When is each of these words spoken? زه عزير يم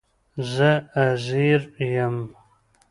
زه 0.53 0.71
عزير 1.03 1.61
يم 1.95 2.15